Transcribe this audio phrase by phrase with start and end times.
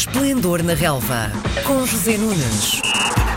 [0.00, 1.30] Esplendor na Relva,
[1.66, 2.80] com José Nunes.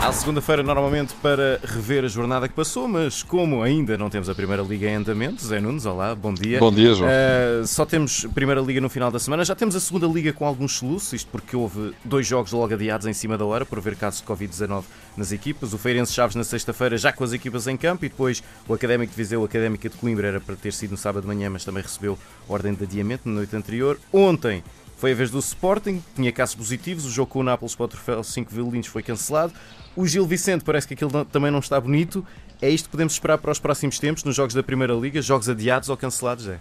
[0.00, 4.34] À segunda-feira, normalmente para rever a jornada que passou, mas como ainda não temos a
[4.34, 6.58] Primeira Liga em andamento, Zé Nunes, olá, bom dia.
[6.58, 7.10] Bom dia, João.
[7.10, 10.46] Uh, só temos Primeira Liga no final da semana, já temos a Segunda Liga com
[10.46, 13.94] alguns soluços, isto porque houve dois jogos logo adiados em cima da hora por haver
[13.94, 14.84] casos de Covid-19
[15.18, 15.74] nas equipas.
[15.74, 19.10] O Feirense Chaves na sexta-feira já com as equipas em campo e depois o Académico
[19.10, 21.62] de Viseu, o Académica de Coimbra era para ter sido no sábado de manhã, mas
[21.62, 22.18] também recebeu
[22.48, 24.00] ordem de adiamento na noite anterior.
[24.10, 24.64] Ontem
[24.96, 27.88] foi a vez do Sporting, tinha casos positivos, o jogo com o Nápoles para o
[27.88, 29.52] troféu 5 violinos foi cancelado.
[29.96, 32.26] O Gil Vicente parece que aquilo também não está bonito.
[32.60, 35.48] É isto que podemos esperar para os próximos tempos nos jogos da Primeira Liga, jogos
[35.48, 36.58] adiados ou cancelados, é?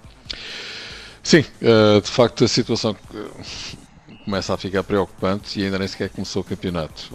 [1.24, 2.96] Sim, eh, de facto a situação
[4.26, 7.10] começa a ficar preocupante e ainda nem sequer começou o campeonato.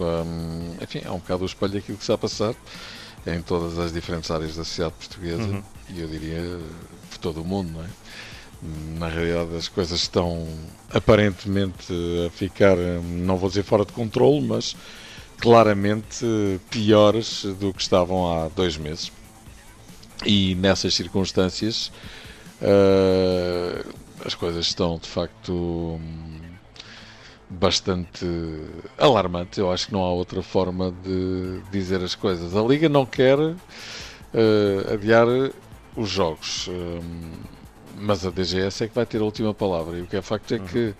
[0.83, 2.55] enfim, é um bocado o espelho daquilo que está a passar
[3.27, 5.63] em todas as diferentes áreas da sociedade portuguesa uhum.
[5.91, 6.59] e eu diria
[7.11, 7.89] por todo o mundo, não é?
[8.61, 10.47] Na realidade, as coisas estão
[10.93, 11.93] aparentemente
[12.27, 14.75] a ficar, não vou dizer fora de controle, mas
[15.41, 16.27] claramente
[16.69, 19.13] piores do que estavam há dois meses.
[20.27, 21.93] E nessas circunstâncias,
[22.61, 26.01] uh, as coisas estão de facto
[27.49, 28.27] bastante
[28.99, 29.59] alarmantes.
[29.59, 32.57] Eu acho que não há outra forma de dizer as coisas.
[32.57, 33.57] A Liga não quer uh,
[34.93, 35.27] adiar
[35.97, 36.69] os jogos.
[36.69, 37.59] Um,
[37.97, 39.99] mas a DGS é que vai ter a última palavra.
[39.99, 40.95] E o que é facto é que,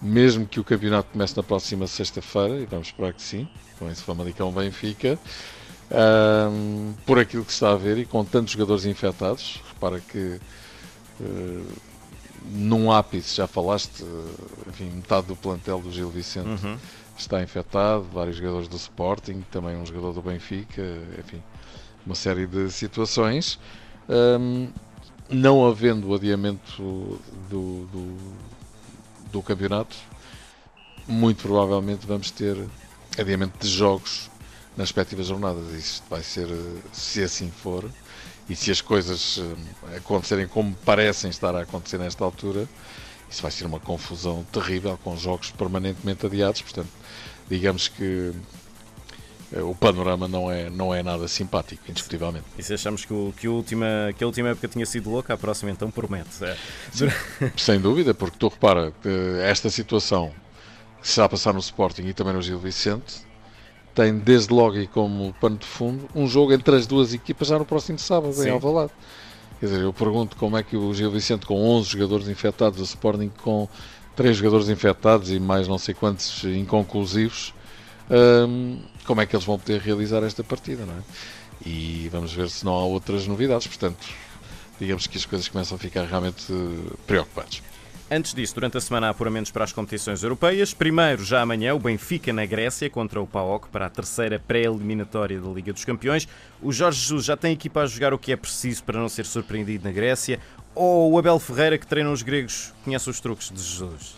[0.00, 3.48] mesmo que o campeonato comece na próxima sexta-feira, e vamos esperar que sim,
[3.78, 5.18] com esse Famalicão Benfica,
[5.90, 10.40] um, por aquilo que se está a ver e com tantos jogadores infectados, repara que
[11.20, 11.66] uh,
[12.50, 14.04] num ápice, já falaste,
[14.68, 16.76] enfim, metade do plantel do Gil Vicente uhum.
[17.16, 20.82] está infectado, vários jogadores do Sporting, também um jogador do Benfica,
[21.18, 21.42] enfim,
[22.06, 23.58] uma série de situações.
[24.08, 24.68] Um,
[25.28, 28.16] não havendo o adiamento do, do,
[29.32, 29.96] do, campeonato,
[31.06, 32.56] muito provavelmente vamos ter
[33.18, 34.30] adiamento de jogos
[34.76, 35.72] nas respectivas jornadas.
[35.72, 36.48] Isto vai ser,
[36.92, 37.90] se assim for,
[38.48, 42.66] e se as coisas eh, acontecerem como parecem estar a acontecer nesta altura,
[43.30, 46.62] isso vai ser uma confusão terrível com jogos permanentemente adiados.
[46.62, 46.88] Portanto,
[47.48, 48.32] digamos que
[49.52, 52.44] o panorama não é, não é nada simpático, indiscutivelmente.
[52.58, 53.86] E se achamos que, o, que, a última,
[54.16, 56.44] que a última época tinha sido louca, a próxima então promete.
[56.44, 56.56] É.
[57.56, 58.92] Sem dúvida, porque tu repara,
[59.42, 60.32] esta situação
[61.00, 63.26] que se está a passar no Sporting e também no Gil Vicente
[63.94, 67.58] tem desde logo e como pano de fundo um jogo entre as duas equipas já
[67.58, 68.48] no próximo sábado Sim.
[68.48, 68.92] em Alvalade.
[69.58, 72.84] Quer dizer, eu pergunto como é que o Gil Vicente com 11 jogadores infectados, o
[72.84, 73.68] Sporting com
[74.14, 77.52] 3 jogadores infectados e mais não sei quantos inconclusivos,
[78.10, 81.02] hum, como é que eles vão poder realizar esta partida, não é?
[81.64, 84.06] E vamos ver se não há outras novidades, portanto,
[84.78, 86.46] digamos que as coisas começam a ficar realmente
[87.06, 87.62] preocupantes.
[88.10, 90.72] Antes disso, durante a semana há apuramentos para as competições europeias.
[90.72, 95.50] Primeiro, já amanhã, o Benfica na Grécia contra o PAOK para a terceira pré-eliminatória da
[95.50, 96.26] Liga dos Campeões.
[96.62, 99.26] O Jorge Jesus já tem equipa a jogar o que é preciso para não ser
[99.26, 100.40] surpreendido na Grécia?
[100.74, 104.16] Ou o Abel Ferreira, que treina os gregos, conhece os truques de Jesus?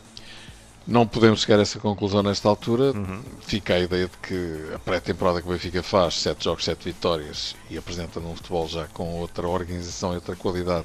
[0.91, 2.91] Não podemos chegar a essa conclusão nesta altura.
[2.91, 3.23] Uhum.
[3.43, 7.55] Fica a ideia de que a pré-temporada que o Benfica faz, 7 jogos, 7 vitórias,
[7.71, 10.85] e apresenta num futebol já com outra organização e outra qualidade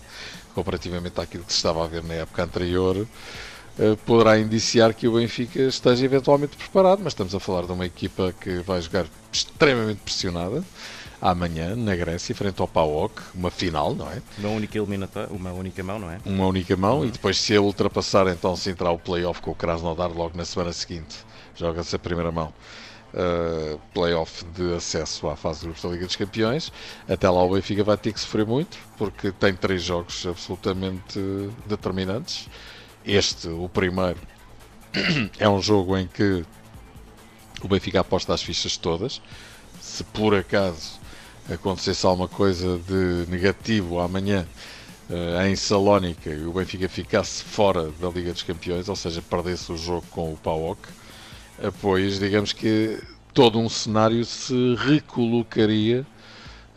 [0.53, 3.07] comparativamente àquilo que se estava a ver na época anterior,
[3.79, 7.87] eh, poderá indiciar que o Benfica esteja eventualmente preparado, mas estamos a falar de uma
[7.87, 10.63] equipa que vai jogar extremamente pressionada
[11.31, 14.21] amanhã na Grécia, frente ao PAOK, uma final, não é?
[14.37, 16.19] Uma única eliminatória, uma única mão, não é?
[16.23, 17.05] Uma única mão uhum.
[17.05, 20.45] e depois se a ultrapassar, então se entrar o playoff com o Krasnodar logo na
[20.45, 21.17] semana seguinte,
[21.55, 22.53] joga-se a primeira mão.
[23.13, 26.71] Uh, playoff de acesso à fase de grupos da Liga dos Campeões.
[27.07, 31.17] Até lá o Benfica vai ter que sofrer muito, porque tem três jogos absolutamente
[31.65, 32.49] determinantes.
[33.05, 34.19] Este, o primeiro,
[35.39, 36.43] é um jogo em que
[37.63, 39.21] o Benfica aposta as fichas todas.
[39.79, 40.99] Se por acaso
[41.53, 44.47] acontecesse alguma coisa de negativo amanhã
[45.09, 49.71] uh, em Salónica e o Benfica ficasse fora da Liga dos Campeões, ou seja, perdesse
[49.71, 52.99] o jogo com o PAOK, uh, pois digamos que
[53.33, 56.05] todo um cenário se recolocaria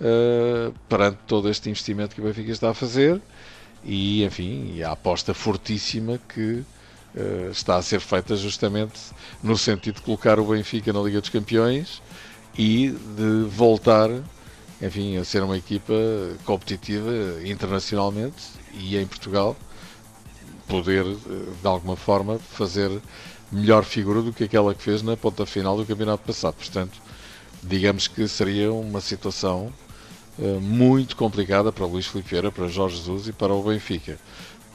[0.01, 3.21] uh, perante todo este investimento que o Benfica está a fazer
[3.85, 6.65] e, enfim, e a aposta fortíssima que
[7.51, 9.01] está a ser feita justamente
[9.43, 12.01] no sentido de colocar o Benfica na Liga dos Campeões
[12.57, 14.11] e de voltar
[14.81, 15.95] enfim, a ser uma equipa
[16.45, 17.11] competitiva
[17.45, 18.45] internacionalmente
[18.75, 19.57] e em Portugal
[20.69, 22.91] poder, eh, de alguma forma, fazer
[23.51, 26.55] melhor figura do que aquela que fez na ponta final do campeonato passado.
[26.55, 27.01] Portanto,
[27.63, 29.73] digamos que seria uma situação
[30.39, 34.19] uh, muito complicada para Luís Filipe Vieira, para Jorge Jesus e para o Benfica.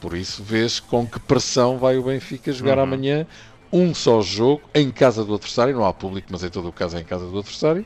[0.01, 2.83] Por isso, vês com que pressão vai o Benfica jogar uhum.
[2.83, 3.27] amanhã
[3.73, 6.95] um só jogo em casa do adversário, não há público, mas em todo o caso
[6.95, 7.83] é em casa do adversário,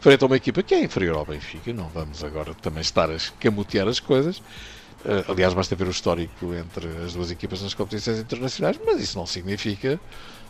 [0.00, 1.72] frente a uma equipa que é inferior ao Benfica.
[1.72, 4.38] Não vamos agora também estar a escamotear as coisas.
[5.04, 9.16] Uh, aliás, basta ver o histórico entre as duas equipas nas competições internacionais, mas isso
[9.16, 10.00] não significa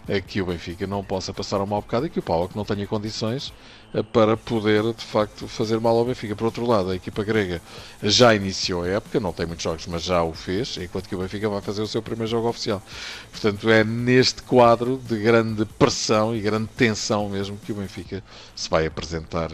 [0.08, 2.64] uh, que o Benfica não possa passar um mau bocado e que o Paulo não
[2.64, 3.52] tenha condições
[3.94, 6.34] uh, para poder, de facto, fazer mal ao Benfica.
[6.34, 7.60] Por outro lado, a equipa grega
[8.02, 11.18] já iniciou a época, não tem muitos jogos, mas já o fez, enquanto que o
[11.18, 12.82] Benfica vai fazer o seu primeiro jogo oficial.
[13.30, 18.22] Portanto, é neste quadro de grande pressão e grande tensão mesmo que o Benfica
[18.54, 19.50] se vai apresentar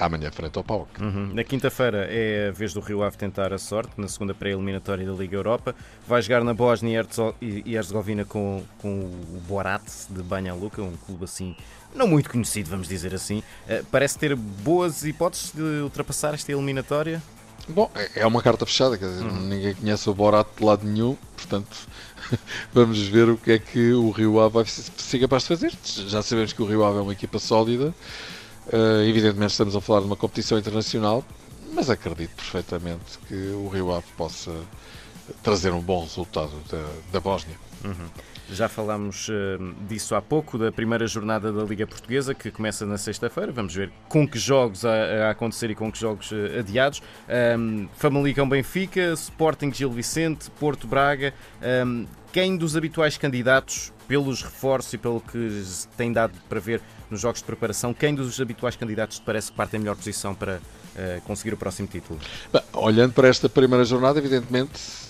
[0.00, 1.00] amanhã frente ao PAOK.
[1.00, 1.30] Uhum.
[1.34, 5.12] Na quinta-feira é a vez do Rio Ave tentar a sorte, na segunda pré-eliminatória da
[5.12, 5.74] Liga Europa.
[6.06, 7.06] Vai jogar na Bósnia
[7.40, 11.54] e Herzegovina com, com o Borat de Banha Luka, um clube assim
[11.94, 13.38] não muito conhecido, vamos dizer assim.
[13.68, 17.22] Uh, parece ter boas hipóteses de ultrapassar esta eliminatória?
[17.68, 19.40] Bom, é, é uma carta fechada, quer dizer, uhum.
[19.40, 21.76] ninguém conhece o Borat de lado nenhum, portanto
[22.72, 25.72] vamos ver o que é que o Rio Ave vai ser capaz de fazer.
[25.84, 27.94] Já sabemos que o Rio Ave é uma equipa sólida.
[28.72, 31.24] Uh, evidentemente estamos a falar de uma competição internacional,
[31.72, 34.52] mas acredito perfeitamente que o Rio Ave possa
[35.42, 37.56] trazer um bom resultado da, da Bósnia.
[37.84, 38.08] Uhum.
[38.52, 39.32] Já falámos uh,
[39.88, 43.52] disso há pouco, da primeira jornada da Liga Portuguesa, que começa na sexta-feira.
[43.52, 47.00] Vamos ver com que jogos a, a, acontecer e com que jogos uh, adiados.
[47.56, 51.32] Um, Famalicão Benfica, Sporting Gil Vicente, Porto Braga.
[51.86, 55.62] Um, quem dos habituais candidatos, pelos reforços e pelo que
[55.96, 59.56] tem dado para ver nos jogos de preparação, quem dos habituais candidatos te parece que
[59.56, 62.18] parte em melhor posição para uh, conseguir o próximo título?
[62.52, 65.09] Bem, olhando para esta primeira jornada, evidentemente,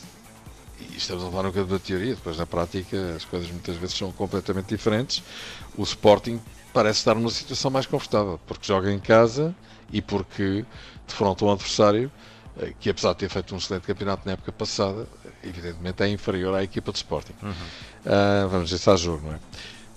[0.92, 3.96] e estamos a falar um bocadinho da teoria, depois na prática as coisas muitas vezes
[3.96, 5.22] são completamente diferentes.
[5.76, 6.40] O Sporting
[6.72, 9.54] parece estar numa situação mais confortável, porque joga em casa
[9.92, 10.64] e porque
[11.06, 12.10] defronta um adversário
[12.58, 15.06] eh, que apesar de ter feito um excelente campeonato na época passada,
[15.42, 17.34] evidentemente é inferior à equipa de Sporting.
[17.42, 17.50] Uhum.
[17.50, 19.38] Uh, vamos dizer se há jogo, não é?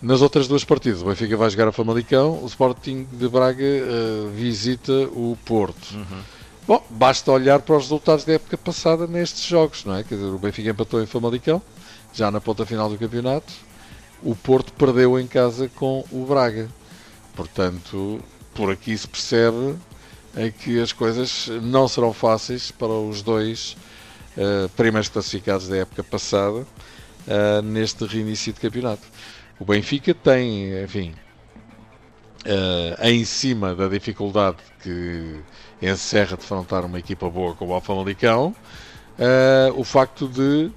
[0.02, 4.30] Nas outras duas partidas, o Benfica vai jogar a Famalicão, o Sporting de Braga uh,
[4.32, 5.94] visita o Porto.
[5.94, 6.22] Uhum.
[6.66, 10.04] Bom, basta olhar para os resultados da época passada nestes jogos, não é?
[10.04, 11.62] Quer dizer, o Benfica empatou em Famalicão,
[12.14, 13.52] já na ponta final do campeonato.
[14.22, 16.70] O Porto perdeu em casa com o Braga.
[17.36, 18.22] Portanto,
[18.54, 19.76] por aqui se percebe
[20.36, 23.76] é que as coisas não serão fáceis para os dois
[24.38, 29.04] uh, primeiros classificados da época passada uh, neste reinício de campeonato.
[29.60, 31.14] O Benfica tem, enfim,
[32.46, 35.40] uh, em cima da dificuldade que
[35.82, 38.56] encerra de enfrentar uma equipa boa como o Famalicão,
[39.20, 40.72] uh, o facto de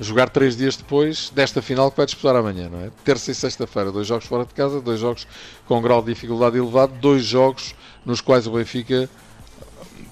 [0.00, 2.90] jogar três dias depois desta final que vai disputar amanhã, não é?
[3.04, 5.26] Terça e sexta-feira, dois jogos fora de casa, dois jogos
[5.66, 7.74] com grau de dificuldade elevado, dois jogos
[8.06, 9.10] nos quais o Benfica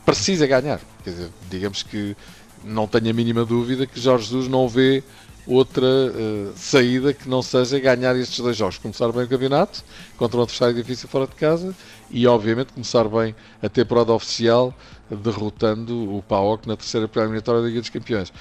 [0.05, 0.81] precisa ganhar.
[1.05, 2.17] Quer dizer, digamos que
[2.65, 5.05] não tenho a mínima dúvida que Jorge Jesus não vê
[5.47, 8.79] outra uh, saída que não seja ganhar estes dois jogos.
[8.79, 9.85] Começar bem o campeonato
[10.17, 11.75] contra um adversário difícil fora de casa
[12.11, 14.75] e, obviamente, começar bem a temporada oficial
[15.09, 18.33] derrotando o PAOK na terceira preliminatória da Liga dos Campeões.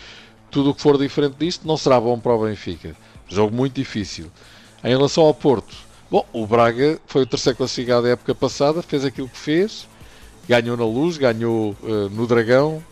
[0.50, 2.96] Tudo o que for diferente disto não será bom para o Benfica.
[3.28, 4.32] Jogo muito difícil.
[4.84, 5.76] Em relação ao Porto,
[6.10, 9.88] bom, o Braga foi o terceiro classificado da época passada, fez aquilo que fez,
[10.48, 12.84] ganhou na Luz, ganhou uh, no Dragão,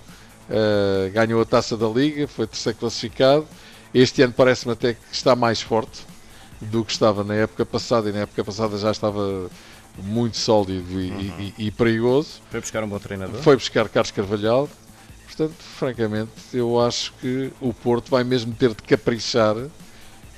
[0.50, 3.48] uh, ganhou a taça da Liga, foi terceiro classificado
[3.94, 6.06] este ano parece-me até que está mais forte
[6.62, 9.50] do que estava na época passada, e na época passada já estava
[9.98, 11.54] muito sólido e, uhum.
[11.58, 12.42] e, e perigoso.
[12.50, 13.42] Foi buscar um bom treinador?
[13.42, 14.70] Foi buscar Carlos Carvalhal.
[15.26, 19.56] Portanto, francamente, eu acho que o Porto vai mesmo ter de caprichar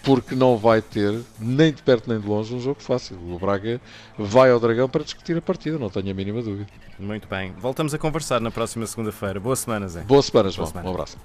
[0.04, 3.18] porque não vai ter, nem de perto nem de longe, um jogo fácil.
[3.18, 3.82] O Braga
[4.18, 6.68] vai ao Dragão para discutir a partida, não tenho a mínima dúvida.
[7.00, 7.52] Muito bem.
[7.58, 9.40] Voltamos a conversar na próxima segunda-feira.
[9.40, 10.02] Boa semana, Zé.
[10.02, 10.66] Boa semana, João.
[10.66, 10.90] Boa semana.
[10.90, 11.18] Um abraço.